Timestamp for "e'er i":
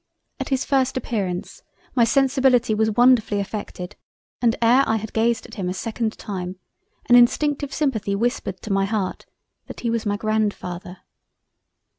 4.55-4.95